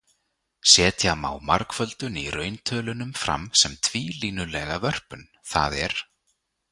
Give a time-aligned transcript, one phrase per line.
[0.73, 5.23] Setja má margföldun í rauntölunum fram sem tvílínulega vörpun,
[5.55, 5.93] það er